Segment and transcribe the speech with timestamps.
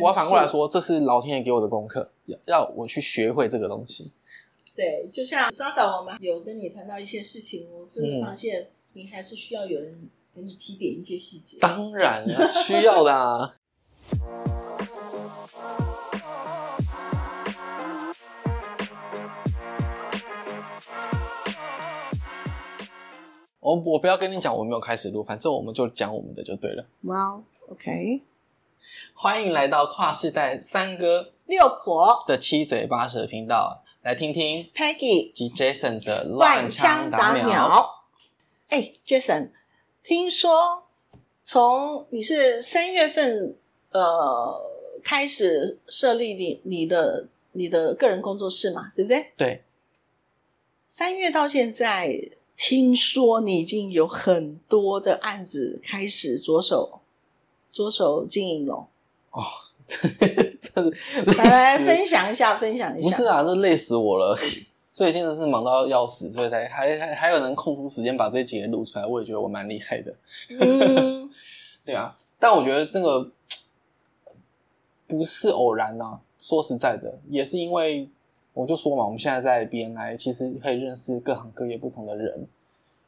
[0.00, 4.12] 我要反过来说，这是老天爷给我的功课，要要我去学会这个东西。
[4.74, 11.58] 对，就像稍早我们有跟你谈到一些事情，我真的发现你还是需要有人给你提点一些细节。
[11.60, 13.54] 当然了，需要的啊。
[23.60, 26.86] 我我不要跟你讲，我没有开始录，反正我们就讲我们的就对了。
[27.02, 27.38] 哇
[27.68, 28.22] ，OK，
[29.14, 38.04] 欢迎来到跨世代三哥六婆的七嘴八舌频道，来听听 Peggy 及 Jason 的乱枪打鸟。
[38.68, 39.50] 哎，Jason，
[40.02, 40.84] 听说
[41.42, 43.56] 从你是三月份
[43.92, 44.60] 呃
[45.02, 49.32] 开始设立你你的你的个人工作室嘛，对不对？
[49.36, 49.62] 对，
[50.86, 52.30] 三月到现在。
[52.60, 56.97] 听说你已经有很多的案子开始着手
[57.72, 58.86] 着手经营了
[59.30, 59.42] 哦，
[59.86, 60.90] 这是
[61.36, 63.08] 来来分享一下，分享一下。
[63.08, 64.38] 不是啊，这累死我了，
[64.92, 70.14] 最近真的是忙到要死，所以才还还还有能空出时间把这几节录出来，我也觉得我蛮厉害的。
[70.60, 71.30] 嗯，
[71.84, 73.30] 对啊，但我觉得这个
[75.06, 78.08] 不是偶然呐，说实在的，也是因为。
[78.54, 82.48] 我就说嘛，我们现在在 BNI，其实可以认识各行各业不同的人，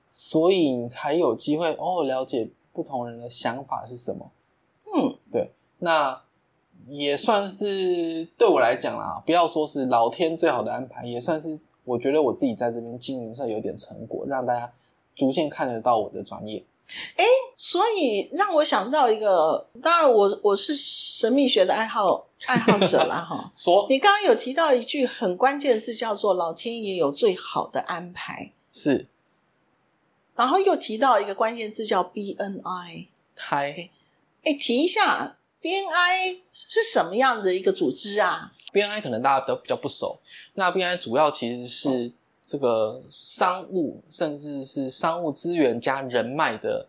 [0.08, 4.30] 所以你才有机会哦了解不同人的想法是什么。
[5.30, 6.20] 嗯，对，那
[6.88, 14.72] 也算是对我来讲啦，不要说是老天最好的安排，也算是我觉得我自己在这边经营上有点成果，让大家
[15.14, 16.64] 逐渐看得到我的专业。
[17.16, 17.24] 哎，
[17.56, 23.52] 所以让我想到一个，当然我我是神秘学的爱好爱好者啦，哈。
[23.54, 29.06] 说，你刚刚有提到一句很关键的字，叫做“老天爷有最好的安排”，是。
[30.34, 33.06] 然后又提到一个关键字叫 BNI，
[33.36, 33.90] 嗨，
[34.44, 40.20] 哎，提一下 BNI 是什么样的一个组织啊？BNI 可能大家都比较不熟，
[40.54, 42.12] 那 BNI 主要其实是。
[42.50, 46.88] 这个商务甚至是商务资源加人脉的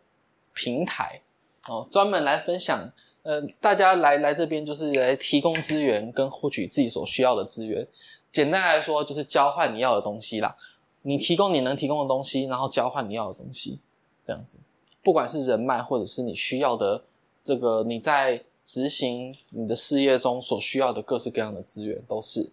[0.56, 1.22] 平台
[1.68, 2.92] 哦，专门来分享。
[3.22, 7.88] 呃，大家来来这边就是来提供资源跟获取自己所需要的资源。
[8.32, 10.58] 简单来说，就是交换你要的东西啦。
[11.04, 13.80] 你提供你能提供的东西，然后交换你要的东西，
[14.26, 14.58] 这样子。
[15.04, 17.04] 不管是人脉，或者是你需要的
[17.44, 22.52] 这个你在执行你的事业中所需要的各式各样的资源，都是。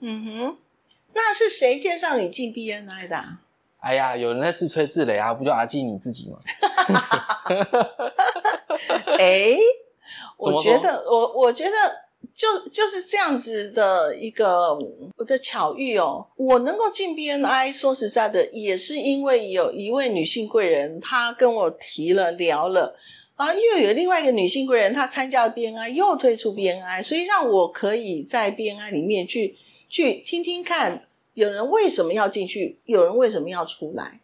[0.00, 0.56] 嗯哼。
[1.14, 3.22] 那是谁介绍你进 BNI 的？
[3.80, 6.38] 哎呀，有人在自吹自擂啊，不就阿基你自己吗？
[9.18, 9.56] 哎，
[10.36, 11.70] 我觉得，我我觉得
[12.34, 14.78] 就就是这样子的一个
[15.26, 16.26] 的巧遇哦。
[16.36, 22.96] 我能够进 BNI，说实在的，也是因为有一位女性贵人，她跟我提了聊了
[23.44, 29.56] 啊，又有另外一个女性贵人，她参加了 BNI，又退出 BNI，所以让我可以在 BNI 里面去。
[29.94, 31.04] 去听听看，
[31.34, 34.20] 有人为什么要进去，有人为什么要出来？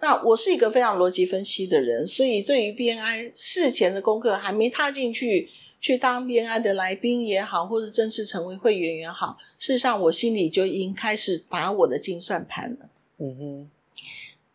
[0.00, 12.88] 那我是一个非常逻辑分析的人，所以对于 BNI 事前的功课，还没踏进去去当 BNI 的来宾也好，或者正式成为会员也好，事实上我心里就已经开始打我的精算盘了。
[13.18, 13.70] 嗯哼。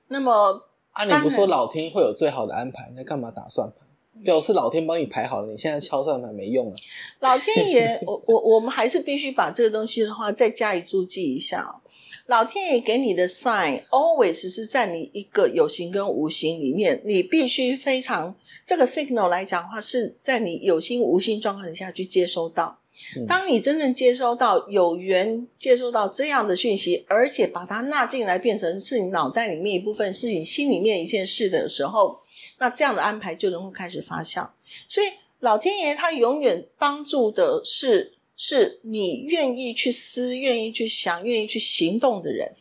[0.08, 3.85] 那么啊，你不说老天会有最好的安排，那干嘛打算盘？
[4.24, 6.76] 表示老天帮你排好了，你现在敲算盘没用啊！
[7.20, 11.82] 老天爷，我我我们还是必须把这个东西的话再加以注记一下。
[12.28, 22.80] 老天爷给你的 sign always 是在你一个有形跟无形里面，你必须非常这个 signal 来讲的话，是在你有心无心状况下去接收到。
[23.28, 32.22] 当你真正接收到有缘接收到这样的讯息，而且把它纳进来，变成是你脑袋里面一部分，是你心里面一件事的时候。
[32.58, 34.50] 那这样的安排就能够开始发酵，
[34.88, 35.08] 所以
[35.40, 42.56] 老天爷他永远帮助的是是你愿意去思、愿意去想、愿意去行动的人。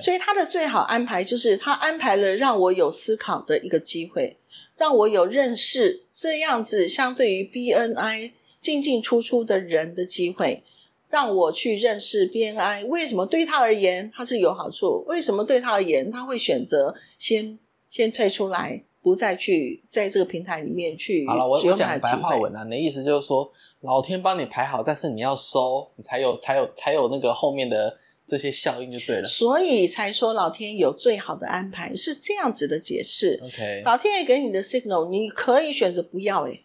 [0.00, 4.36] 所以他的最好安排就是他安排了让我有思考的一个机会，
[4.76, 10.62] 让我有认识这样子相对于 BNI 进进出出的人的机会，
[11.10, 17.58] 让我去认识 BNI 为什么对他而言他是有好处，为什么对他而言他会选择先
[17.88, 18.84] 先退出来。
[19.04, 21.26] 不再去在这个平台里面去。
[21.28, 23.52] 好了，我我讲白话文啊，你的意思就是说，
[23.82, 29.28] 老天帮你排好，但是你要收，你才有才有才有那个后面的这些效应就对了。
[29.28, 33.38] 所以才说老天有最好的安排，是这样子的解释。
[33.44, 36.48] OK，老天爷给你的 signal，你可以选择不要。
[36.48, 36.62] 哎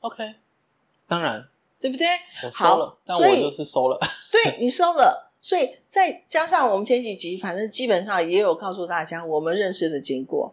[0.00, 0.34] ，OK，
[1.08, 1.48] 当然，
[1.80, 2.06] 对不对？
[2.44, 3.98] 我收了，但我就是收了。
[4.30, 10.52] 对你收了，所以再加上我们前几集，反正基本上也有告诉大家我们认识的经过。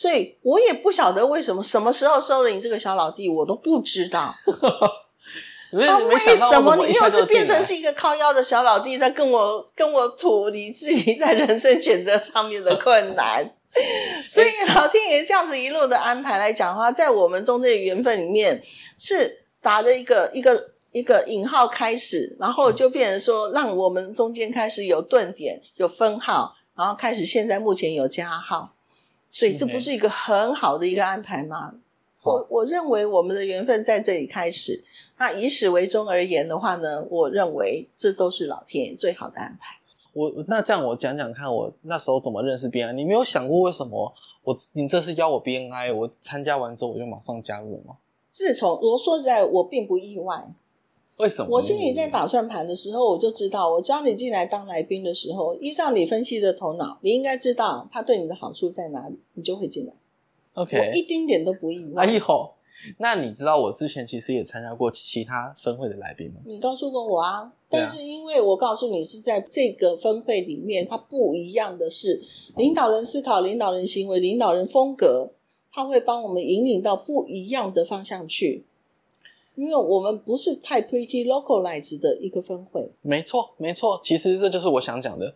[0.00, 4.34] 所以我也不晓得为什么什么时候收了你这个小老弟，我都不知道。
[5.72, 13.44] 为为什么你又是变成是一个靠腰的小老弟，在跟我跟我吐你自己在人生选择上面的困难？
[14.26, 18.62] 所以老天爷这样子一路的安排来讲的话，在我们中间的缘分里面
[18.98, 28.72] 是打的一个一个一个引号开始，然后就变成说，让我们中间开始有顿点、有分号，然后开始现在目前有加号，
[29.30, 31.74] 所以这不是一个很好的一个安排吗？
[32.22, 34.84] 我我认为我们的缘分在这里开始。
[35.16, 39.76] 那以始为终而言的话呢，我认为这都是老天爷最好的安排。
[40.12, 42.92] 我那这样我讲讲看，我那时候怎么认识 BNI？
[42.92, 44.12] 你没有想过为什么
[44.42, 47.96] 我你这次邀我 BNI，我参加完之后我就马上加入吗？
[48.28, 50.54] 自从我说实在，我并不意外。
[51.20, 51.48] 为什么？
[51.50, 59.92] 我心里在打算盘的时候，我就知道，我招你进来当来宾的时候，依照你分析的头脑，你应该知道他对你的好处在哪里，你就会进来。
[60.54, 62.04] OK，我一丁点都不意外。
[62.04, 62.22] 哎呦，
[62.98, 66.40] 那你知道我之前其实也参加过其他分会的来宾吗？
[66.46, 72.20] 你告诉过我啊，但是因为我告诉你是在这个分会里面，它不一样的是，
[72.56, 75.30] 领导人思考、领导人行为、领导人风格，
[75.70, 78.64] 他会帮我们引领到不一样的方向去。
[79.60, 82.90] 因为我们不是太 pretty localized 的一个分会。
[83.02, 85.34] 没错，没错，其实这就是我想讲的。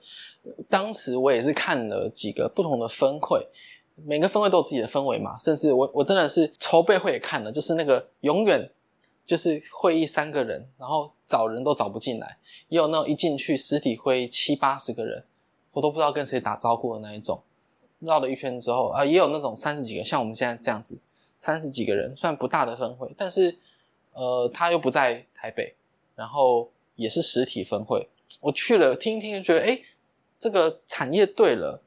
[0.70, 3.46] 当时我也是看了几个不同的分会。
[3.96, 8.68] 每个分会都有自己的氛围嘛，甚至我我真的是筹备会也看了，就是那个永远
[9.24, 12.36] 就是会议三个人，然后找人都找不进来，
[12.68, 15.22] 也有那种一进去实体会议七八十个人，
[15.70, 17.40] 我都不知道跟谁打招呼的那一种。
[18.00, 20.98] 绕了一圈之后啊，也有那种三十几个，像我们现在这样子，
[21.36, 23.56] 三十几个人，虽然不大的分会，但是
[24.14, 25.74] 呃他又不在台北，
[26.16, 28.08] 然后也是实体分会，
[28.40, 29.78] 我去了听一听，就觉得哎，
[30.38, 31.80] 这个产业对了。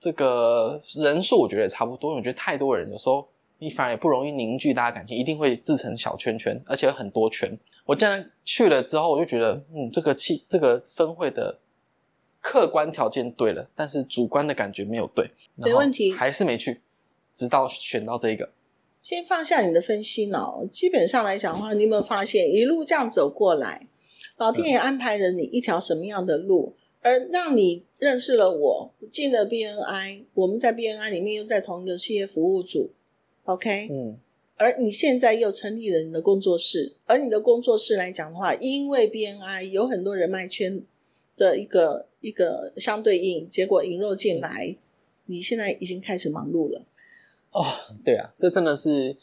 [0.00, 7.56] 这个人数我觉得也差不多，因为我觉得太多人，有时候你反而也不容易凝聚大家感情，一定会自成小圈圈，而且很多圈。
[7.84, 11.56] 我这样去了之后，我就觉得，嗯，这个气，这个分会的
[12.40, 16.80] 客观条件对了，但是主观的感觉没有对，没问题，还是没去，
[17.32, 18.50] 直到选到这个。
[19.02, 23.88] 先放下你的分析脑，基本上来讲的话，你有没有发现一路这样走过来，
[24.36, 26.74] 老天爷安排了你一条什么样的路？
[27.00, 32.92] 而让你认识了我，进了 BNI，我们在 BNI 里面又在同一个企业服务组
[33.42, 34.20] ，OK，嗯，
[34.56, 40.80] 而你现在又成立了你的工作室，而你的工作室来讲的话，因为 BNI 有很多人脉圈
[41.36, 44.76] 的一个一个相对应，结果引入进来，
[45.26, 46.86] 你现在已经开始忙碌了。
[47.52, 47.64] 哦，
[48.04, 49.16] 对啊，这真的是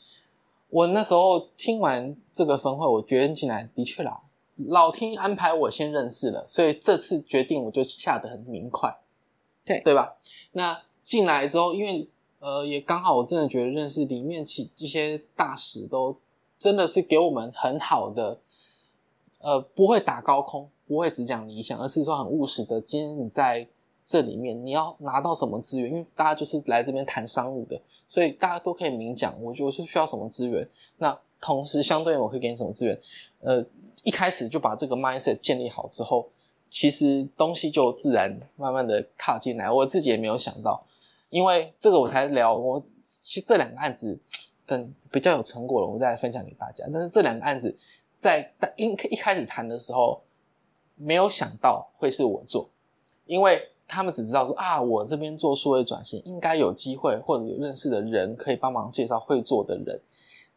[0.69, 4.23] 我那时候听完这个分会，我决定进来，的确啦。
[4.55, 8.99] 老天安排我先认识了，所以这次决定我就下得很明快，
[9.65, 10.17] 对对吧？
[10.51, 12.07] 那进来之后，因为
[12.39, 16.17] 呃也刚好，我真的觉得认识里面其一些大使都
[16.57, 18.39] 真的是给我们很好的，
[19.39, 22.81] 呃不会打高空，不会只讲理想，而是说很务实的。
[22.81, 23.67] 今天你在
[24.09, 25.91] 这里面你要拿到什么资源？
[25.91, 30.67] 因为大家就是来这边谈商务的，所以大家都可以明讲，我就是需要什么资源。
[30.97, 32.99] 那同时相对我可以给你什么资源？
[33.41, 33.63] 呃。
[34.05, 36.29] 一开始就把这个 mindset 建立好之后，
[36.69, 39.69] 其实东西就自然慢慢的踏进来。
[39.69, 40.81] 我自己也没有想到，
[41.29, 42.55] 因为这个我才聊。
[42.55, 44.17] 我其实这两个案子
[44.65, 46.85] 等比较有成果了，我再来分享给大家。
[46.93, 47.77] 但是这两个案子
[48.21, 50.21] 在一一开始谈的时候，
[50.95, 52.69] 没有想到会是我做，
[53.25, 59.99] 因为他们只知道说啊，我这边做数位转型应该有机会，或者有认识的人可以帮忙介绍会做的人。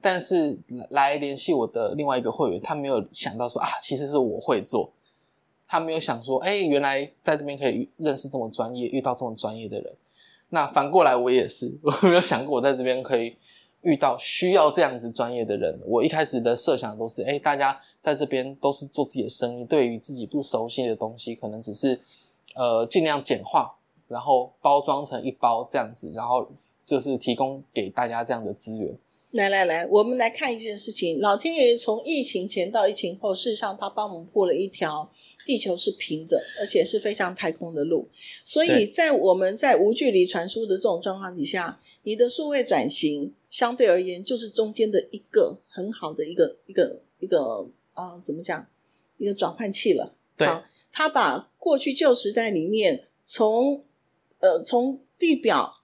[0.01, 0.59] 但是
[0.91, 4.93] 来联系我的另外一个会员，他没有想到说啊，其实是我会做，
[5.67, 9.97] 他没有想说，哎，原来在这边可以认识这么专业，遇到这么专业的人。
[10.51, 13.37] 那反过来我也是， 我没有想过我在这边可以
[13.83, 15.81] 遇到需要这样子专业的人。
[15.87, 21.99] 我一开始的设想都是，哎，大家在这边都是做自己的生意，对于自己不熟悉的东西，可能只是
[22.55, 23.79] 呃尽量简化，
[24.09, 26.47] 然后包装成一包这样子，然后
[26.85, 28.99] 就是提供给大家这样的资源。
[29.33, 31.19] 来来来，我们来看一件事情。
[31.19, 35.11] 老天爷从疫情前到疫情后，事实上他帮我们铺了一条
[35.47, 38.07] 地球是平的，而且是非常太空的路。
[38.45, 48.67] 所以在我们在无距离传输的这种状况底下，你的数位转型相对而言就是中间的一个很好的一个一个一个啊，怎么讲？
[49.17, 50.15] 一个转换器了。
[50.37, 50.47] 对，
[50.93, 53.83] 他把过去旧时代里面从
[54.41, 55.83] 呃从地表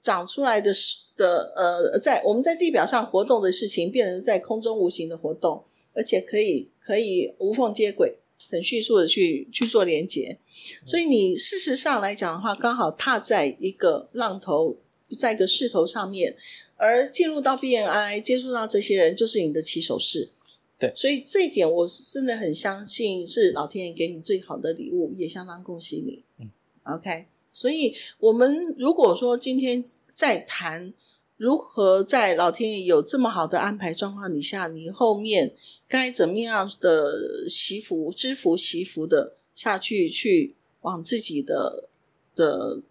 [0.00, 0.72] 长出来的
[1.16, 8.18] 的呃，在我们在地表上活动的事情，变成在空中无形的活动，而且可以可以无缝接轨，
[8.48, 10.38] 很迅速的去去做连接。
[10.86, 14.76] 所以你事实上来讲的话，刚好踏在一个浪头，
[15.18, 16.36] 在一个势头上面，
[16.76, 20.30] 而进入到 BNI 接触到这些人，就是你的起手式。
[20.78, 26.22] 对，所以这一点我真的很相信是老天爷给你最好的礼物，也相当恭喜你。
[26.38, 26.50] 嗯
[26.84, 27.26] ，OK。
[27.52, 30.94] 所以，我们如果说今天在谈
[31.36, 35.52] 如何在老天爷有这么好的安排状况底下，你后面
[35.88, 41.88] 该怎么样的祈福、知福、祈福的下去，去往自己的
[42.36, 42.82] 的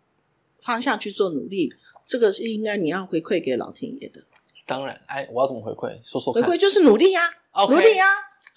[0.60, 1.74] 方向去做努力，
[2.06, 4.26] 这个是应该你要回馈给老天爷的。
[4.68, 5.98] 当然，哎，我要怎么回馈？
[6.04, 7.22] 说说回馈就是努力呀、
[7.70, 8.06] 努力呀、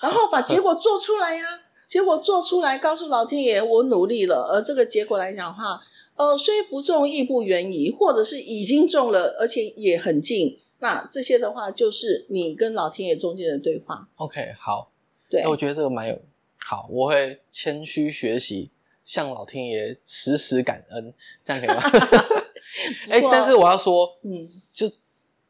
[0.00, 1.43] 然后把结果做出来呀、
[1.87, 4.43] 结果做出来，告诉老天爷我努力了。
[4.52, 5.81] 而这个结果来讲的话，
[6.17, 10.59] 呃，虽不中亦不远矣，或者是已经中了，而且也很近。
[10.81, 14.09] 那这些的话，就是你跟老天爷中间的对话。
[14.17, 14.90] OK，好，
[15.29, 16.21] 对哎，，我觉得这个蛮有
[16.59, 18.71] 好，我会谦虚学习，
[19.05, 21.12] 向老天爷时时感恩，
[21.45, 21.83] 这样可以吗？
[23.11, 24.90] 哎、但是我要说，嗯，就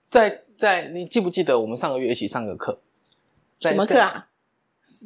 [0.09, 2.79] 在在，你记不记得我们上个月一起上个课？
[3.61, 3.99] 什么课？
[3.99, 4.29] 啊？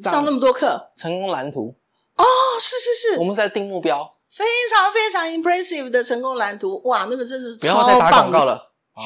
[0.02, 1.76] 在上那么多课成功蓝图，
[2.16, 2.24] 哦，
[2.58, 9.02] 是是是，我们在定目标，非常非常 impressive 的成功蓝图，哇，那个真的是不要再打超棒告了啊！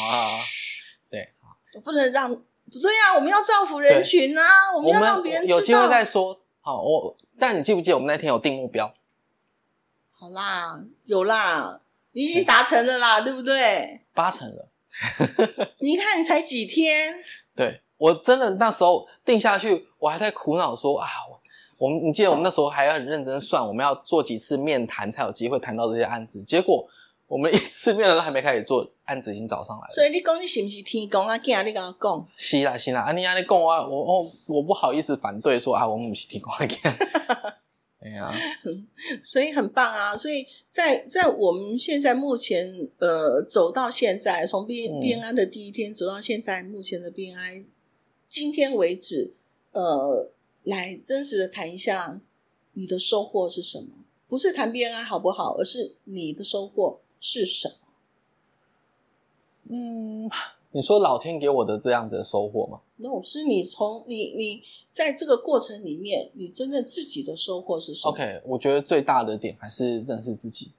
[1.11, 1.35] 对，
[1.85, 5.59] 不能让不对啊，我们要造福人群啊，我们要让别人知道。
[5.59, 6.41] 有机会再说。
[6.61, 8.95] 好，我但你记不记得我们那天有定目标？
[10.13, 11.81] 好啦，有啦，
[12.13, 14.07] 你已经达成了啦，对不对？
[14.15, 14.69] 八成了。
[15.81, 17.15] 你看，你才几天，
[17.55, 21.41] 对我真的那时候定下去，我还在苦恼说啊，我
[21.79, 26.43] 我们你记得我们那时候还要很认真算，我们要做几次面谈才有机会谈到这些案子。
[26.43, 26.89] 结果
[27.27, 29.91] 我们一次面谈都还没开始做，案子已经找上来了。
[29.91, 31.37] 所以你讲你是不是天公啊？
[31.39, 36.77] 囝，你跟我讲，是啦是啦，啊你讲我我我我不好意思反对说啊，我们不是提供给。
[38.01, 38.33] 哎呀，
[39.25, 40.17] 所以很棒啊！
[40.17, 47.65] 所以在在我们现在目前呃走到现在，从 B 嗯 B N I 的第一天走到现在，目前的 B N I
[48.29, 49.33] 今天为止，
[49.73, 50.31] 呃，
[50.63, 52.21] 来真实的谈一下
[52.75, 54.05] 你的收获是什么？
[54.29, 57.75] 不是谈 B N I 好不好，而是你的收获是什么？
[59.71, 60.31] 嗯，
[60.79, 62.79] 你说老天给我的这样子的收获吗？
[62.99, 70.71] 那我是你从你你在这个过程里面，你真正自己的收获是什么 OK，我觉得最大的点还是认识自己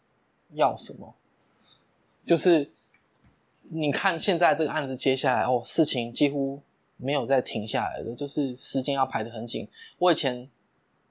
[0.54, 1.14] 要什么。
[2.26, 2.72] 就是
[3.64, 6.62] 你看现在这个案子接下来哦，事情几乎
[6.96, 9.68] 没有再停下来的，就是时间要排得很紧。
[9.98, 10.50] 我以前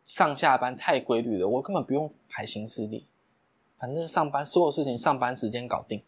[0.02, 3.04] 上下班太规律了，我根本不用排行事历，
[3.76, 6.02] 反正上班所有事情上班时间搞定，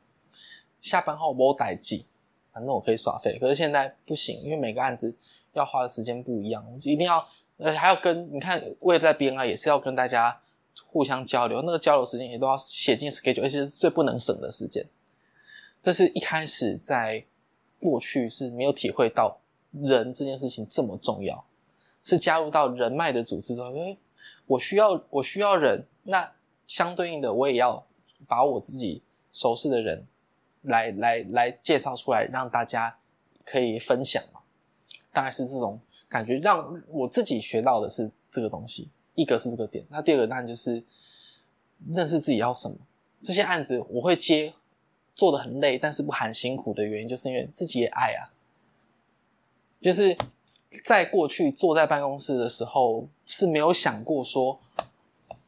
[0.81, 2.07] 下班后我待记，
[2.53, 3.39] 反正我可以耍废。
[3.39, 5.15] 可是现在不行，因为每个案子
[5.53, 7.27] 要花的时间不一样，一定要
[7.59, 10.41] 呃还要跟你看，为了在 BNI 也是要跟大家
[10.87, 14.87] 互相交流，那个交流时间也都要写进 schedule，而且是最不能省的时间。
[15.83, 17.25] 这是一开始在
[17.81, 19.39] 过去是没有体会到
[19.73, 21.45] 人这件事情这么重要，
[22.03, 23.97] 是加入到人脉的组织之后，因为
[24.47, 26.31] 我需要我需要人，那
[26.67, 27.85] 相对应的我也要
[28.29, 30.07] 把我自己熟识的人
[30.63, 32.97] 来来来介绍出来，让大家
[33.45, 34.41] 可以分享嘛。
[35.13, 38.91] 大概是这种感觉，让我自己学到的是这个东西。
[39.17, 40.83] 一个是这个点，那第二个当然就是
[41.91, 42.77] 认识自己要什么。
[43.23, 44.55] 这些案子我会接，
[45.15, 48.33] 做的很累，但是不含辛苦的原因，就是因为自己也爱啊。
[49.83, 50.17] 就是
[50.85, 54.59] 在过去坐在办公室的时候，是没有想过说，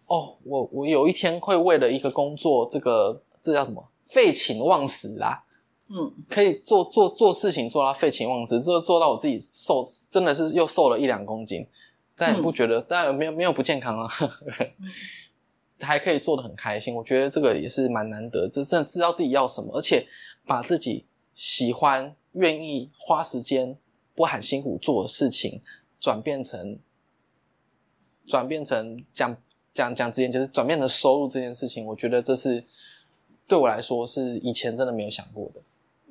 [0.06, 5.42] 哦，我我有一天会为了一个工作，这个这叫什么废寝忘食啦、
[5.88, 11.66] 嗯，可以做做做事情做到废寝忘食，做做到我自己瘦，真的是又瘦了一两公斤，
[12.14, 14.08] 但也不觉得，当然没有没有不健康啊，
[15.80, 20.06] 还可以做的很开心，我觉得这个也是蛮难得，就真的知道自己要什么，而且
[20.46, 23.76] 把自己喜欢、愿意花时间、
[24.14, 25.62] 不喊辛苦做的事情，
[25.98, 26.78] 转变成
[28.26, 29.36] 转变成讲
[29.72, 32.62] 讲讲之前就是转变成收入这件事情，我觉得这是
[33.46, 35.60] 对我来说是以前真的没有想过的。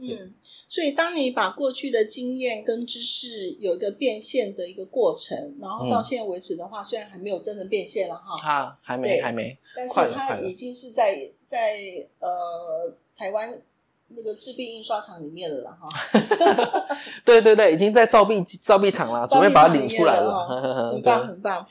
[0.03, 0.33] 嗯，
[0.67, 11.77] 所以当你把过去的经验跟知识有一个变现的一个过程，然后到嗯现在为止的话，虽然还没有真的变现了哈，他还没对还没，但是快了快了它已经是在在
[12.17, 13.61] 呃台湾
[14.07, 15.87] 那个制币印刷厂里面了啦哈，
[17.23, 20.91] 对对对，已经在造币造币厂了， 准备把它领出来了。
[20.93, 21.67] 很棒很棒。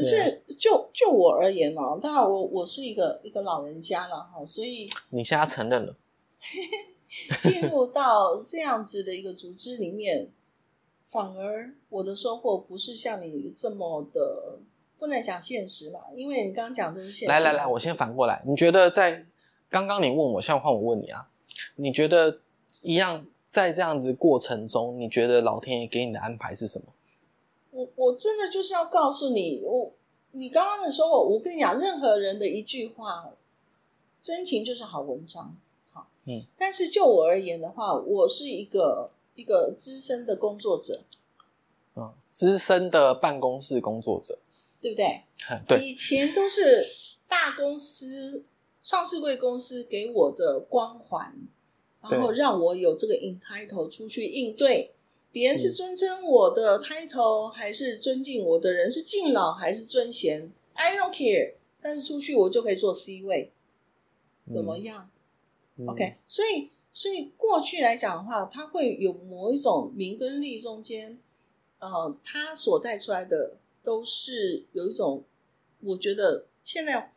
[0.00, 5.94] 可是就就我而言哦，当然我我是一个一个老人家了哈，所以你现在承认了，
[7.42, 10.30] 进入到这样子的一个组织里面，
[11.04, 14.58] 反而我的收获不是像你这么的，
[14.96, 17.30] 不能讲现实嘛，因为你刚刚讲的是现实。
[17.30, 19.26] 来来来，我先反过来，你觉得在
[19.68, 21.28] 刚刚你问我，现在换我问你啊，
[21.76, 22.40] 你觉得
[22.80, 26.86] 一样在这样子过程中，你觉得老天爷给你的安排是什么？
[27.70, 29.92] 我我真的就是要告诉你，我
[30.32, 33.32] 你刚刚的时候，我跟你讲，任何人的一句话，
[34.20, 35.56] 真情就是好文章，
[35.92, 36.40] 好，嗯。
[36.56, 41.02] 但是就我而言的话，我是一个一个资深的工作者，
[41.94, 44.38] 嗯，资深的办公室工作者，
[44.80, 45.22] 对不对？
[45.66, 46.88] 对，以前都是
[47.26, 48.44] 大公司、
[48.82, 51.34] 上市贵公司给我的光环，
[52.02, 54.94] 然后让我有这个 entitle 出去应对。
[55.32, 58.90] 别人是尊称我的 title，还是尊敬我的人？
[58.90, 61.54] 是敬老还是尊贤？I don't care。
[61.82, 63.52] 但是出去我就可以做 C 位，
[64.46, 65.10] 怎么样
[65.86, 66.16] ？OK。
[66.28, 71.18] 所以，所以过去来讲的话，它会有某一种名跟利中间，
[71.78, 75.24] 呃，它所带出来的都是有一种，
[75.80, 77.10] 我觉得现在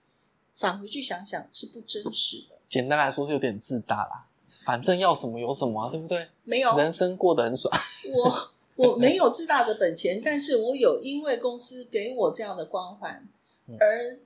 [0.54, 2.58] 返回去想想是不真实的。
[2.70, 4.30] 简单来说是有点自大啦。
[4.66, 6.28] 反正要什么有什么，对不对？
[6.44, 7.74] 没有，人生过得很爽。
[8.14, 13.28] 我我没有自大的本钱，但是我有因为公司给我这样的光环，
[13.80, 14.18] 而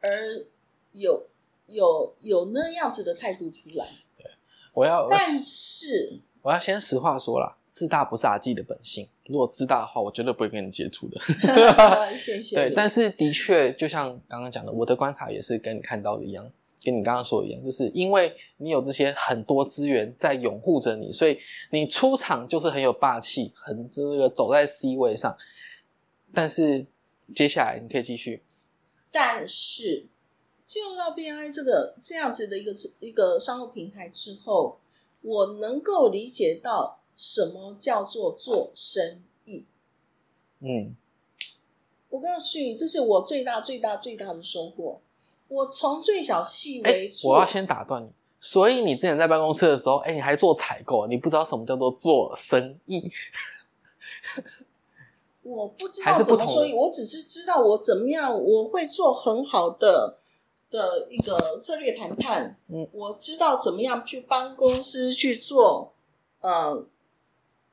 [0.00, 0.46] 而
[0.92, 1.26] 有
[1.66, 3.86] 有有那样子的态度出来。
[4.16, 4.26] 对，
[4.72, 9.08] 我要，但是我要先实话说了，自大不是阿纪的本性。
[9.26, 11.20] 如果自大的话，我绝对不会跟你接触的。
[12.18, 12.56] 谢谢。
[12.68, 16.50] 对，但是的确，就像刚刚讲的，我的观察也是跟你看到的一样。
[16.84, 21.38] 跟你刚刚说一样，就是因为你有这些很多资源在拥护着你，所以
[21.70, 25.36] 你出场就是很有霸气，很这个走在 C 位上。
[26.34, 26.86] 但是
[27.34, 28.42] 接下来你可以继续。
[29.10, 30.06] 但是
[30.66, 34.78] 进入到 BI 这个这样子的一个一个商务平台之后，
[35.20, 39.66] 我能够理解到什么叫做做生意。
[40.60, 40.96] 嗯，
[42.08, 45.00] 我告诉你，这是我最大最大最大的收获。
[45.52, 48.10] 我从最小细微，我要先打断你。
[48.40, 53.10] 所以你之前在办公室的时候，哎，你还做采购，你不知道什么叫做做生意。
[55.42, 60.18] 我不知道怎么说，我只是知道我怎么样，我会做很好的
[60.70, 62.56] 的一个策略谈判。
[62.68, 65.92] 嗯，我知道怎么样去帮公司去做，
[66.40, 66.84] 呃，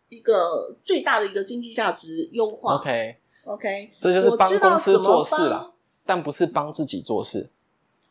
[0.10, 2.76] 一个最大的一个经济价值优化。
[2.76, 5.74] OK，OK，这就是帮公司做事了，
[6.06, 7.50] 但不是帮自己做事。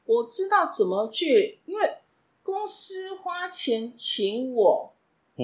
[0.08, 1.82] 我知道怎么去，因为
[2.42, 4.94] 公司花钱请我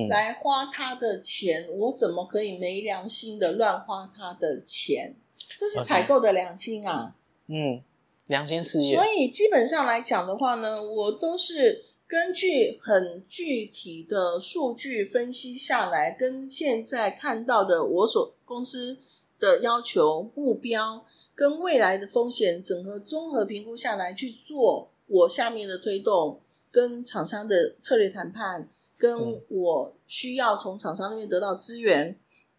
[0.09, 5.14] 来花他的钱，我怎么可以没良心的乱花他的钱？
[5.59, 7.14] 这是采购的良心啊！
[7.48, 7.83] 嗯，
[8.27, 8.96] 良心事业。
[8.96, 18.98] 所以基本上来讲的话呢，我都是根据很具体的数据分析下来，跟现在看到的我所公司
[19.38, 21.05] 的要求目标。
[21.35, 32.16] 跟未来的风险整合综合评估下来去做我下面的推动，跟厂商的策略谈判，跟我需要从厂商那边得到资源，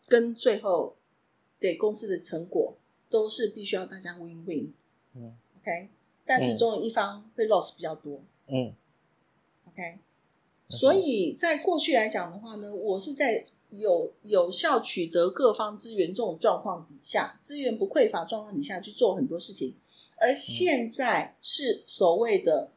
[0.08, 0.96] 跟最后
[1.60, 2.76] 给公司的成果，
[3.10, 4.74] 都是必须要大家 win win。
[5.14, 5.90] 嗯，OK，
[6.26, 8.22] 但是总有一方会 loss 比较多。
[8.48, 8.74] 嗯
[9.68, 10.00] ，OK。
[10.68, 19.76] 所以在过去来讲的话呢，我是在有有效取得各方资源这种状况底下，资源不匮乏状况底下去做很多事情。
[20.18, 22.72] 而现在是所谓的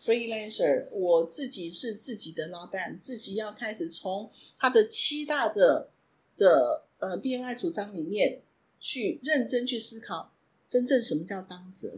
[0.00, 5.90] freelancer，我自己是自己的老板，自己要开始从他的七大的
[6.38, 8.40] 的呃 BNI 主张里面
[8.80, 10.32] 去认真去思考，
[10.70, 11.92] 真正什么叫当责。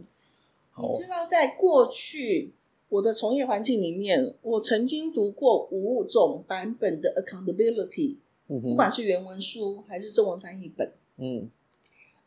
[0.77, 2.53] 你知道，在过去。
[2.89, 8.15] 我的从业环境里面，我曾经读过五种版本的 accountability，
[8.47, 10.91] 不管是原文书还是中文翻译本。
[11.17, 11.49] 嗯，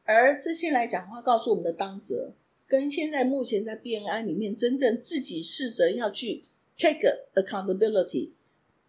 [0.05, 2.33] 而这些来讲话，告诉我们的当责，
[2.69, 6.45] 跟现在目前在 BNI 里面真正自己试着要去
[6.79, 8.31] take accountability，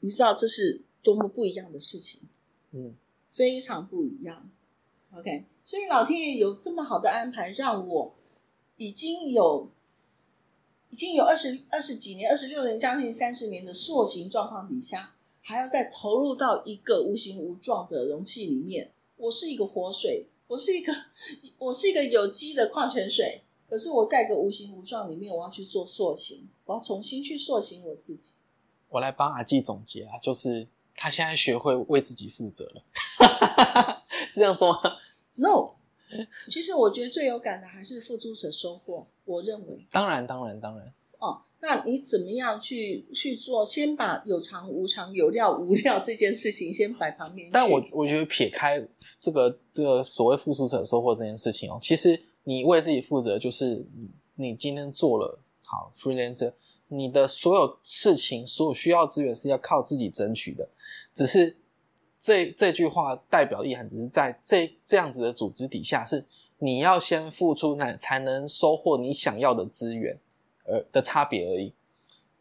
[0.02, 2.22] 你知道这是多么不一样的事情。
[2.72, 2.94] 嗯，
[3.30, 4.48] 非常不一样。
[5.16, 8.14] OK，所以老天爷有这么好的安排，让我
[8.78, 9.72] 已经有。
[10.94, 18.92] 已经有二十二十几年、二十六年、将近三十年的塑形状况底下，还要再投入到一个无形无状的容器里面。
[19.16, 20.94] 我是一个活水，我是一个
[21.58, 23.42] 我是一个有机的矿泉水。
[23.68, 28.34] 可是我在一个无形无状里面，我要去做塑形，我要重新去塑形我自己。
[28.90, 32.84] 我来帮阿纪总结啊，就是他现在学会为自己负责了，
[34.30, 34.80] 是这样说吗
[35.38, 35.74] ？No。
[36.50, 39.06] 其实我觉得最有感的还是付出者收获。
[39.26, 40.94] 我认为，当然，当然，当然。
[41.20, 43.66] 哦，那你怎么样去去做？
[43.66, 47.50] 先把有偿无偿、有料无料这件事情先摆旁边。
[47.54, 48.86] 但我我觉得撇开
[49.22, 53.86] 这个这个所谓付出者收获这件事情哦，其实你为自己负责，就是
[54.36, 56.52] 你今天做了好 freelancer，
[56.90, 60.68] 你的所有事情、所有需要资源是要靠自己争取的，
[61.14, 61.56] 只是
[62.24, 66.24] 这这句话代表意涵只是在这这样子的组织底下，是
[66.60, 70.18] 你要先付出，才才能收获你想要的资源，
[70.64, 71.74] 而的差别而已。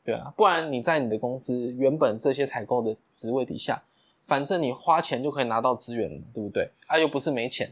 [0.05, 3.83] 对啊，不然你在你的公司原本这些采购的职位底下，
[4.25, 6.71] 反正你花钱就可以拿到资源了，对不对？
[6.87, 7.69] 啊，又不是没钱，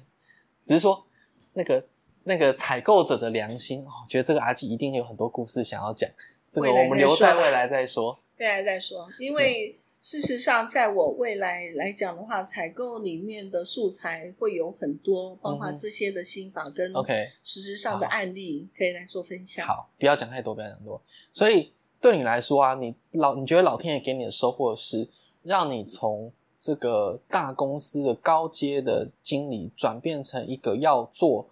[0.67, 1.07] 只是说
[1.53, 1.85] 那个
[2.25, 6.11] 那个采购者的良心哦，觉得这个阿基一定有很多故事想要讲，
[6.51, 8.19] 这个我们留在未来再说。
[8.39, 19.67] 未来再说，因为事实上，在我未来来讲的话，采购里面的素材会有很多，包括这些的心法跟 OK 实质上的案例可以来做分享。
[19.67, 21.03] 好，不要讲太多，不要讲多。
[21.33, 21.73] 所以。
[22.03, 25.07] 对你来说啊，你老你觉得老天爷给你的收获是
[25.43, 31.51] 让你从这个大公司的高阶的经理转变成一个要做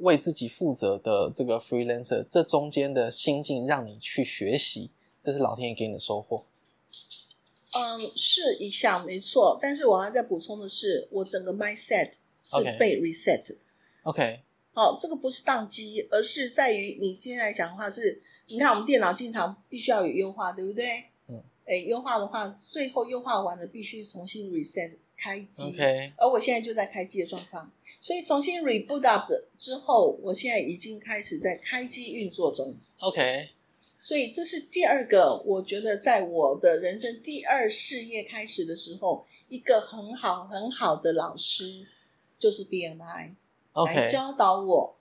[0.00, 4.90] 为自己负责的这个 freelancer，这中间的心境让你去学习，
[5.22, 6.44] 这是老天爷给你的收获。
[7.72, 13.54] 嗯，是一项没错，但是我要再补充的是，我整个 mindset 是被 reset 的。
[14.04, 14.40] OK，
[14.72, 18.22] 好，这个不是宕机，而是在于你今天来讲的话是。
[18.50, 21.04] 你看，我们电脑经常必须要有优化，对不对？
[21.26, 21.44] 嗯。
[21.66, 25.64] 哎，优化的话，最后优化完了，必须重新 reset 开机。
[25.64, 26.12] OK。
[26.16, 32.74] 而我现在就在开机的状况，所以重新 reboot up 之后，我现在已经开始在开机运作中。
[33.00, 33.50] OK。
[33.98, 41.86] 所以这是第二个，我觉得在我的人生第二事业开始的时候，一个很好很好的老师
[42.38, 43.34] 就是 BMI
[43.86, 44.94] 来教导我。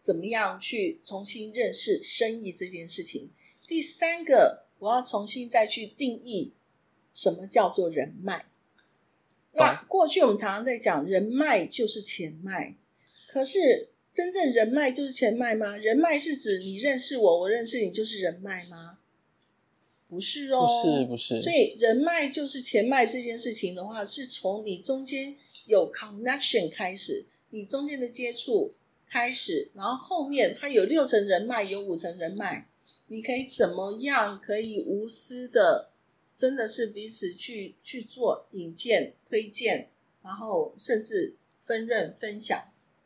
[0.00, 3.30] 怎么样去重新认识生意这件事情？
[3.66, 6.54] 第三个，我要重新再去定义
[7.12, 8.46] 什么叫做人脉。
[9.52, 12.76] 那过去我们常常在讲人脉就是钱脉，
[13.26, 13.87] 可是
[14.18, 15.76] 真正人脉就是钱脉吗？
[15.76, 18.98] 人脉是指你认识我，我认识你就是人脉吗？
[20.08, 21.40] 不是哦，不是不是。
[21.40, 28.72] 所以人脉就是钱脉这件事情的话，是从你中间有 connection 开始，你中间的接触。
[29.08, 32.68] 开始，然后后面他有六层人脉，有五层人脉，
[33.06, 35.88] 你可以怎么样可以无私的，
[36.34, 39.88] 真的是彼此去去做引荐、推荐，
[40.22, 42.58] 然后甚至分润分享，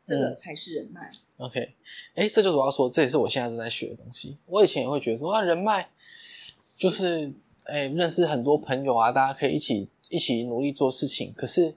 [0.03, 1.11] 这个才是人脉。
[1.37, 1.73] OK，
[2.15, 4.37] 哎，这就是我要说，这也是我现在正在学的东西。
[4.45, 5.89] 我以前也会觉得说啊，人脉
[6.77, 7.31] 就是
[7.65, 11.75] 哎认识很多朋友啊，大家可以一起一起努力做事情，可是。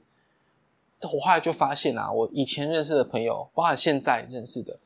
[1.02, 4.76] 我后来就发现啊，我以前认识的朋友，包括现在认识的，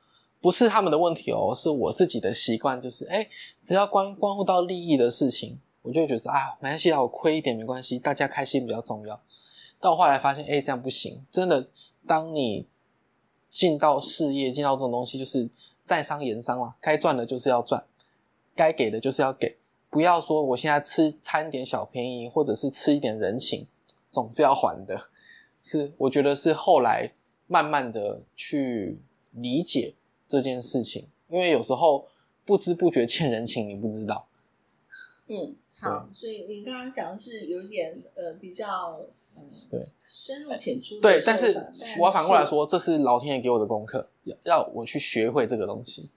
[0.41, 3.27] 不是他们的问题哦，是我自己的习惯，就是哎，
[3.65, 9.19] 只要关关乎到利益的事情，我就觉得啊，没关系啊，我亏一点没关系，大家开心比较重要。
[9.81, 11.67] 但我后来发现，哎，这样不行，真的，
[12.07, 12.67] 当你
[13.51, 15.51] 进到事业，进到这种东西，就是
[15.83, 17.85] 在商言商嘛，该赚的就是要赚，
[18.55, 19.59] 该给的就是要给，
[19.91, 23.67] 不要说我现在吃贪点小便宜，或者是吃一点人情，
[24.11, 25.09] 总是要还的。
[25.61, 27.13] 是，我觉得是后来
[27.47, 28.99] 慢慢的去
[29.33, 29.95] 理解
[30.27, 32.07] 这件事情，因为有时候
[32.47, 34.27] 不知不觉欠人情，你不知道。
[35.27, 39.09] 嗯，好，所以你刚刚讲的是有一点呃比较嗯
[39.71, 41.55] 对深入浅出对，但是
[41.99, 46.09] 我要反过来说，这是老天爷给我的功课，要要我去学会这个东西。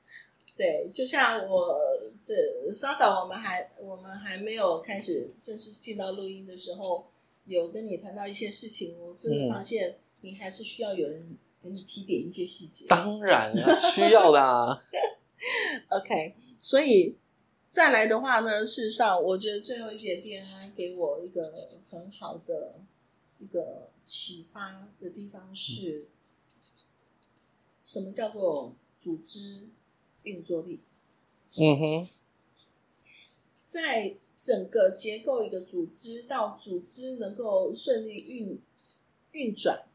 [0.55, 1.75] 对，就像我
[2.23, 2.33] 这
[2.71, 7.05] 稍早我们还我们还没有开始正式进到录音的时候。
[7.45, 12.85] 有跟你谈到一些事情，我真的发现你还是需要有人给你提点一些细节。
[12.87, 13.53] 当然
[13.93, 14.39] 需要的。
[14.39, 14.81] 啊。
[15.91, 17.17] OK，所以
[17.67, 21.51] 再来的话呢，事实上，我觉得最后一节 BNI 给我一个
[21.89, 22.75] 很好的
[23.43, 26.07] 一个启发的地方是，
[27.83, 29.67] 什么叫做组织
[30.23, 30.81] 运作力？
[31.55, 32.09] 嗯哼，
[33.61, 34.17] 在。
[34.35, 38.59] 整个结构一个组织到组织能够顺利运
[39.31, 39.87] 运转，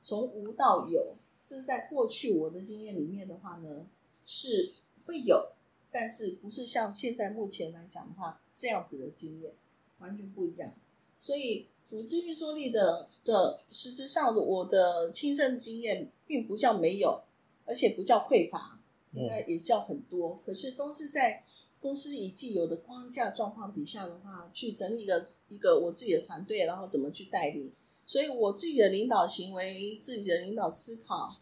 [0.00, 3.86] 从无到有，这是在过去我的经验里面的话呢，
[4.24, 4.74] 是
[5.06, 5.54] 会有，
[5.90, 9.54] 但是不是像现在目前来讲的话这样子的经验
[9.98, 10.72] 完全不一样。
[11.16, 17.22] 所以组织运作力的的实质上，我的亲身经验并不叫没有，
[17.64, 18.78] 而且不叫匮乏，
[19.14, 21.44] 应该也叫很多，可是都是在。
[21.80, 27.72] 公司已既有的框架状况底下的话，去整理了一个我自己的团队，然后怎么去带领，
[28.04, 31.36] 所以我自己的领导行为、自己的领导思考，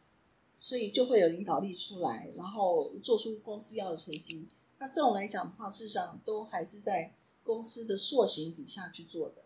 [0.60, 4.46] 所以就会有领导力出来，然后做出公司要的成绩。
[4.78, 9.36] 那这种来讲的话，事实上都还是在公司的塑形底下去做的。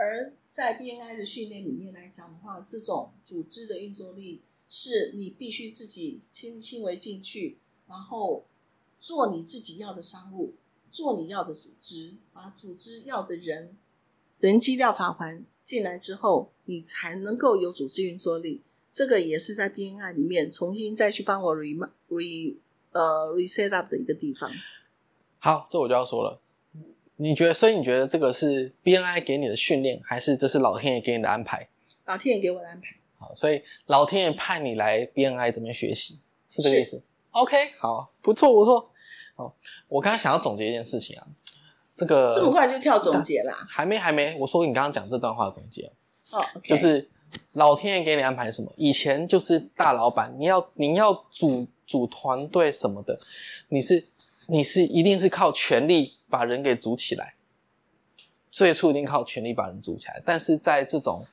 [0.00, 8.46] 而在 BNI 的训练里面来讲的话，这种组织的运作力是你必须自己亲亲为进去，然后。
[9.02, 10.52] 做你自己要的商务，
[10.90, 13.74] 做你要的组织，把组织要的人
[14.40, 18.60] 人机料法环进来之后，你才能够有组织运作力。
[18.92, 21.74] 这个也是在 BNI 里面重新再去帮我 re
[22.10, 22.56] re
[22.92, 24.52] 呃 reset up 的一个地方。
[25.38, 26.38] 好，这我就要说了。
[27.22, 31.68] 你觉得，所以你觉得这个是 BNI 给你的训练，还是这是老天爷给你的安排？
[32.06, 32.86] 老天爷给我的安排。
[33.18, 37.02] 好，所以老天爷派你来 BNI 这边学习，是这个意思
[37.32, 38.90] ？OK，好，不错不错。
[39.36, 39.54] 好，
[39.88, 41.26] 我刚刚想要总结一件事情啊，
[41.94, 43.54] 这个这么快就跳总结啦？
[43.68, 45.92] 还没还没，我说你刚刚讲这段话的总结
[46.30, 47.06] 哦，就是
[47.52, 48.72] 老天爷给你安排什么？
[48.78, 53.20] 以前就是大老板，你要你要组组团队什么的，
[53.68, 54.02] 你是
[54.50, 57.34] 你是一定是靠权力把人给组起来，
[58.50, 61.24] 最初一定靠权力把人组起来，但是在这种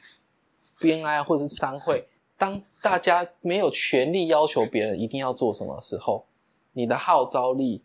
[0.80, 2.06] BNI 或者是商会，
[2.38, 6.26] 当大家没有权力要求别人一定要做什么时候，
[6.74, 7.82] 你的号召力、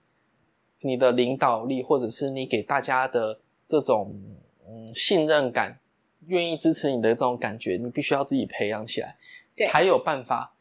[0.80, 4.14] 你的领导力，或者是你给大家的这种
[4.68, 5.78] 嗯信任感、
[6.26, 9.16] 愿意支持你的这种感觉，你必须要自己培养起来，
[9.66, 10.52] 才有办法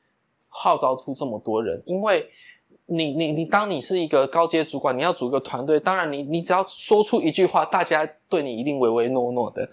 [0.48, 1.84] 号召出这么多人。
[1.86, 2.30] 因为
[2.86, 9.70] 你、你、你，当你是一个高阶主管，你要组一个团队，当然你、你只要说出一句话，大家对你一定唯唯诺诺的。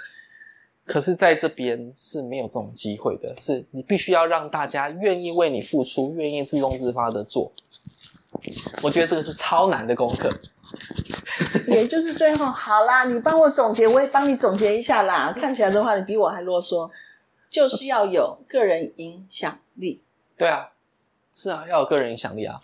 [0.85, 7.53] 可是，在这边是没有这种机会的，是你必须要让大家愿意为你付出，愿意自动自发的做。
[8.83, 10.31] 我觉得这个是超难的功课。
[11.67, 15.35] 也就是最后，好啦，你帮我总结，我也帮你总结一下啦。
[15.39, 16.91] 看起来的话，你比我还啰嗦，
[17.51, 20.03] 就是要有个人影响力。
[20.39, 20.71] 对啊，
[21.35, 22.61] 是啊，要有个人影响力啊。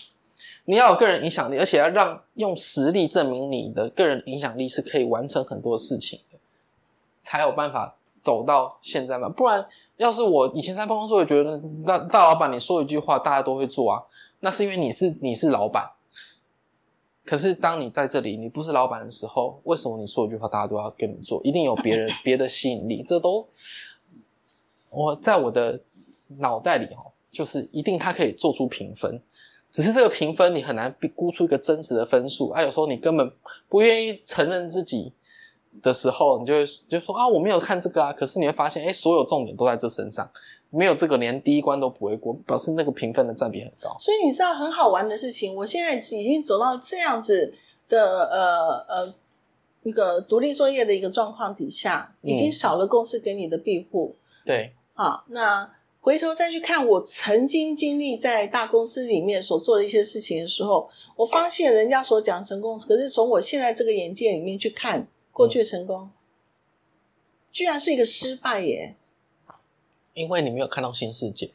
[0.64, 6.38] 你要有个人影响力，而且要让用实力证明你的个人影响力是可以完成很多事情的，
[7.20, 7.96] 才有办法。
[8.24, 9.62] 走到现在嘛，不然
[9.98, 14.00] 要是我以前在办公室，我觉得大大老板你说一句话，大家都会做啊。
[14.40, 15.87] 那是因为你是你是老板。
[17.27, 21.38] 可是当你在这里，你不是老板的时候，为什么你说一句话，大家都要跟你做？
[21.44, 23.05] 一定有别人别的吸引力。
[23.07, 23.46] 这都
[24.88, 25.79] 我在我的
[26.38, 29.20] 脑袋里哦，就是一定他可以做出评分，
[29.74, 32.62] 只是这个评分你很难估出一个真实的分数啊。
[32.62, 33.30] 有时候你根本
[33.68, 35.12] 不愿意承认自己。
[35.82, 38.12] 的时候，你就会就说啊，我没有看这个啊。
[38.12, 40.30] 可是你会发现，哎，所有重点都在这身上，
[40.70, 43.90] 没有这个连第一关都不会过，表示那个评分的占比很高。
[43.98, 47.52] 所以你知道很好玩的事情，我现在已经走到这样子
[47.88, 49.14] 的呃呃
[49.82, 54.14] 一个独立作业的一个状况底下，已经少了公司给你的庇护。
[54.46, 55.68] 对，好，那
[56.05, 65.07] 回头再去看我曾经经历在大公司里面所做的一些事情的时候，我发现人家所讲成功，可是从我现在这个眼界里面去看。
[65.37, 66.11] 过去的成功，
[67.51, 68.95] 居然是一个失败耶！
[70.12, 71.51] 因为你没有看到新世界，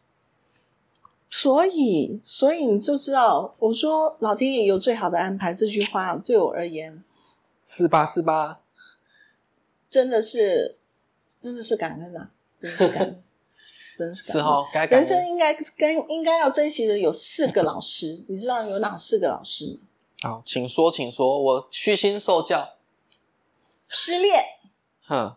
[1.29, 7.01] 所以，所以你就知道，我说老天爷有最好的安排这句话，对我而言，
[7.63, 8.05] 是吧？
[8.05, 8.59] 是吧？
[9.89, 10.75] 真的是，
[11.39, 12.31] 真的是感恩啊！
[12.61, 13.23] 真是感恩，
[13.99, 14.23] 真是
[14.71, 14.89] 感恩。
[14.89, 19.77] 人生应该该应该要珍惜的有四个老师，你知道有哪四个老师
[20.21, 20.29] 吗？
[20.29, 22.75] 好，请说，请说，我虚心受教。
[23.89, 24.43] 失恋，
[25.05, 25.35] 哼；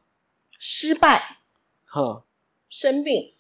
[0.58, 1.38] 失败，
[1.86, 2.22] 哼；
[2.70, 3.32] 生病，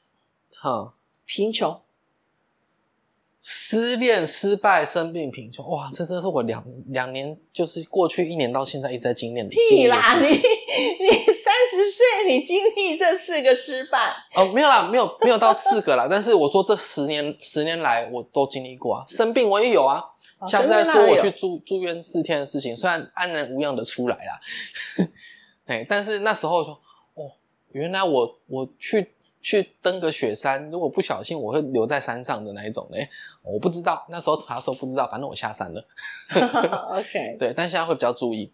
[0.54, 1.80] 哼；贫穷。
[3.44, 9.48] 失恋、失败、生病、贫穷，哇，这真是我两两年，就是过去一年到现在一直在经历的。
[9.48, 10.20] 屁啦！
[10.20, 11.41] 你你三
[11.76, 14.12] 十岁，你经历这四个失败？
[14.34, 16.06] 哦，没有啦，没有没有到四个啦。
[16.10, 19.04] 但是我说这十年十年来，我都经历过啊。
[19.08, 20.02] 生病我也有啊。
[20.48, 24.40] 下次再说我去住住院四天的事情，虽然安然无恙的出来啦，
[25.66, 26.74] 哎，但是那时候说，
[27.14, 27.30] 哦，
[27.70, 33.08] 原来我我去去登个雪山，如果不小心我会留在山上的那一种嘞，
[33.44, 35.86] 我不知道那时候啥时候不知道，反正我下山了。
[36.98, 38.52] OK，对，但现在会比较注意。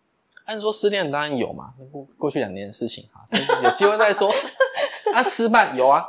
[0.48, 3.20] 按说失恋当然有嘛，过过去两年的事情哈，
[3.62, 4.32] 有机会再说。
[5.12, 6.04] 啊，失败有啊，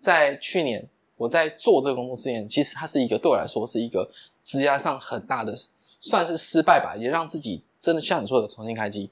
[0.00, 0.88] 在去年。
[1.16, 4.08] 我在做这个工作之前，其实它是一个对我来说是一个
[4.44, 5.52] 职业上很大的，
[5.98, 9.10] 算是失败吧，也让自己真的像你说的重新开机。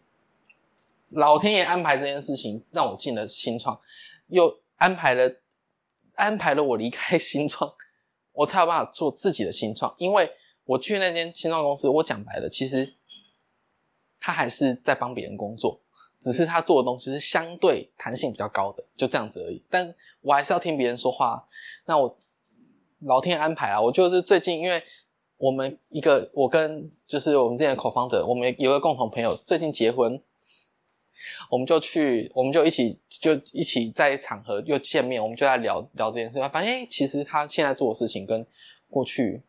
[1.09, 3.77] 老天爷安排这件事情，让我进了新创，
[4.29, 5.35] 又安排了
[6.15, 7.73] 安排了我离开新创，
[8.33, 9.93] 我才有办法做自己的新创。
[9.99, 10.31] 因为
[10.65, 12.95] 我去那间新创公司，我讲白了，其实
[14.27, 15.79] 他还是在帮别人工作。
[16.19, 19.63] 只是他做的东西是相对弹性比较高的，就这样子而已。
[19.71, 21.47] 但我还是要听别人说话。
[21.85, 22.19] 那我
[23.01, 24.83] 老天安排啊，我就是最近，因为
[25.37, 30.21] 我们一个我跟就是我们之前的口方的，我们有个共同朋友最近结婚，
[31.51, 36.41] 我们就去，我们就一起就一起在场合又见面，我们就在聊聊这件事。
[36.49, 38.45] 发现哎，其实他现在做的事情跟
[38.89, 39.43] 过去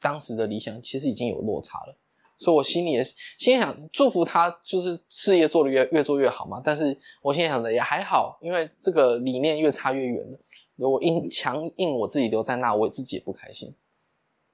[0.00, 1.96] 当时的理想其实已经有落差了。
[2.40, 6.58] 所以我心里也心里想祝福他，就是事业做的越越做越好嘛。
[6.64, 10.38] 但是我心里想着也还好，因为这个理念越差越远了。
[10.76, 13.74] 我硬强硬我自己留在那，我自己也不开心。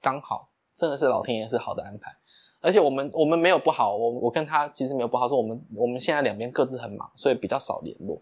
[0.01, 2.11] 刚好真的是老天爷是好的安排，
[2.59, 8.21] 而且我们我们没有不好，我我跟他其实没有不好，是我们我们现在两边各自很忙，所以比较少联络。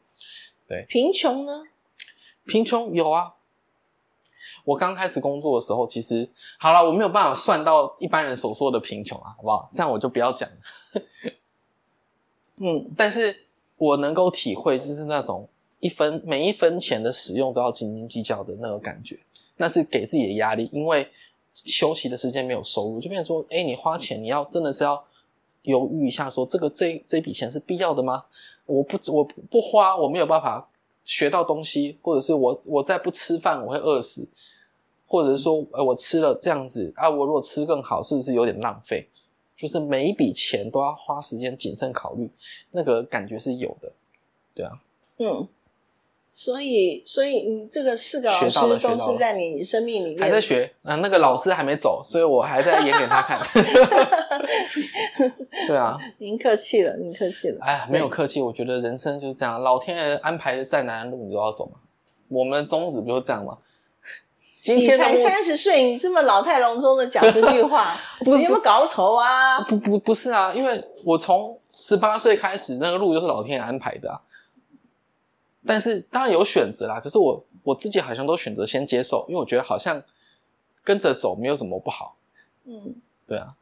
[0.68, 1.64] 对，贫穷呢？
[2.46, 3.34] 贫穷有啊。
[4.66, 6.28] 我刚开始工作的时候，其实
[6.60, 9.70] 好了，我没有办法算到一般人所说的贫穷啊，好不好？
[9.72, 11.02] 这样我就不要讲了。
[12.58, 13.46] 嗯，但是
[13.78, 15.48] 我能够体会，就是那种
[15.80, 19.20] 一分每一分钱的使用都要斤斤计较的那个感觉，
[19.58, 21.08] 那是给自己的压力，因为
[21.54, 25.04] 休息的时间没有收入，就变成说，哎，你花钱你要真的是要
[25.62, 28.26] 犹豫一下，说这个这这笔钱是必要的吗？
[28.66, 30.68] 我不我不花，我没有办法
[31.04, 34.28] 学到东西，或者是我我再不吃饭我会饿死。
[35.08, 39.08] 或者是说，呃，我吃了这样子啊，我如果吃更好，是不是有点浪费？
[39.58, 42.30] 就是每一笔钱都要花时间谨慎考虑，
[42.72, 43.90] 那个感觉是有的，
[44.54, 44.74] 对啊，
[45.18, 45.48] 嗯，
[46.30, 53.40] 所以，所以你这个四个老师都是在你生命里面还在学啊，那个老师还没走，所以我还在演给他看。
[55.68, 57.60] 对啊， 您客气了，您客气了。
[57.62, 61.80] 哎呀，没有客气，我觉得人生就是这样，老天爷安排再难的路你都要走嘛。
[62.28, 63.46] 我们的宗旨不就这样
[64.74, 64.80] 吗？
[64.82, 69.60] 你才三十岁，你这么老态龙钟的讲这句话， 你有没有搞头啊？
[69.62, 74.22] 不不不是啊，因为我从十八岁开始，那个路就是老天爷安排的啊。
[75.68, 80.02] 但是当然有选择啦，可是我我自己好像都选择先接受，因为我觉得好像
[80.84, 82.16] 跟着走没有什么不好。
[82.66, 82.96] 嗯，
[83.28, 83.56] 对啊。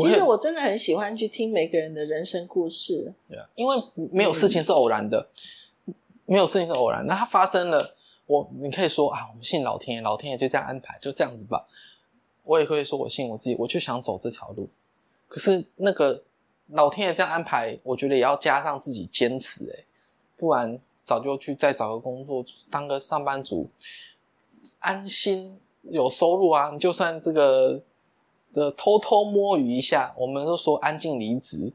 [0.00, 3.12] 其实我真的很喜欢去听每个人的人生故事。
[3.28, 3.76] 对啊，因为
[4.10, 5.28] 没有事情是偶然的，
[6.24, 7.94] 没有事情是偶然，那它发生了。
[8.26, 11.64] 我你可以说啊，我们信老天爷，老天爷就这样安排，就这样子吧。
[12.44, 14.68] 我也可以说我信我自己，我就想走这条路。
[15.28, 16.22] 可是那个
[16.68, 19.84] 老天爷这样安排，我觉得也要加上自己坚持诶，
[20.36, 23.68] 不然早就去再找个工作当个上班族，
[24.78, 26.70] 安心有收入啊。
[26.72, 27.82] 你就算这个
[28.52, 31.72] 的偷偷摸鱼一下，我们都说安静离职，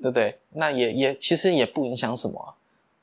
[0.00, 0.38] 对不对？
[0.50, 2.54] 那也也其实也不影响什么。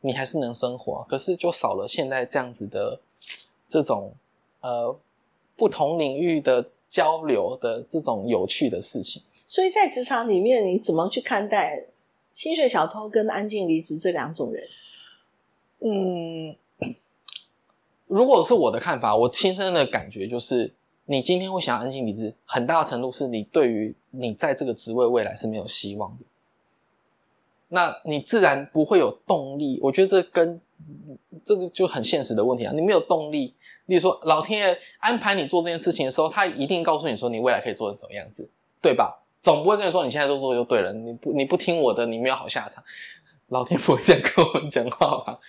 [0.01, 2.99] 你还是能生活，可是就少了现在这样子的
[3.67, 4.13] 这种
[4.61, 4.95] 呃
[5.55, 9.21] 不同领域的交流的这种有趣的事情。
[9.47, 11.85] 所以在职场里面，你怎么去看待
[12.33, 14.63] 薪水小偷跟安静离职这两种人？
[15.79, 16.55] 嗯，
[18.07, 20.73] 如果是我的看法，我亲身的感觉就是，
[21.05, 26.25] 你今天会想要安静离职，很大程度是你对于你在这个职位未来是没有希望的。
[27.69, 30.59] 那你自然不会有动力，我觉得这跟
[31.43, 32.73] 这个就很现实的问题啊。
[32.75, 33.53] 你没有动力，
[33.85, 38.49] 例如说老天爷安排你做这件事情的时候，他一定告诉你说你未来可以做成什么样子，
[38.81, 39.23] 对吧？
[39.41, 42.83] 总不会跟你说你现在都做就对了，你不你不听我的，你没有好下场。
[43.49, 45.39] 老天不会这样跟我们讲话吧？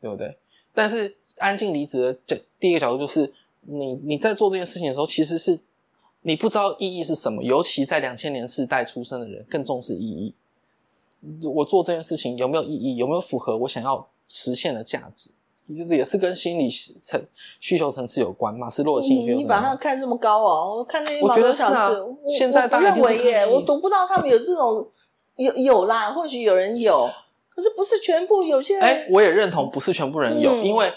[0.00, 0.36] 对不对？
[0.74, 5.58] 但是安静离职的第一个角度就是，你你在做这件事情的时候，其实是
[6.22, 10.34] 你不知道意义是什么，尤其在两千年世代出生的人更重视意义。
[11.52, 12.96] 我做这件事情有没有意义？
[12.96, 15.30] 有没有符合我想要实现的价值？
[15.68, 17.20] 就是也是跟心理层
[17.58, 18.54] 需求层次有关。
[18.54, 20.76] 马斯洛的心理学，你把它看这么高哦？
[20.76, 22.00] 我看那一毛多小时，
[22.38, 24.86] 现在大家认为耶，我读不到他们有这种
[25.34, 27.10] 有有啦，或许有人有，
[27.52, 28.44] 可是不是全部。
[28.44, 30.88] 有些人，哎，我也认同不是全部人有，因为